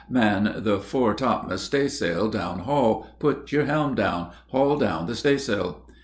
[0.09, 4.31] "Man the fore topmast staysail down haul; put your helm down!
[4.47, 5.85] haul down the staysail."